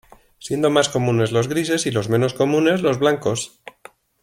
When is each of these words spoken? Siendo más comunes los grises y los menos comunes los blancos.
Siendo 0.39 0.71
más 0.71 0.89
comunes 0.89 1.31
los 1.31 1.47
grises 1.47 1.85
y 1.85 1.91
los 1.91 2.09
menos 2.09 2.33
comunes 2.33 2.81
los 2.81 2.97
blancos. 2.97 3.61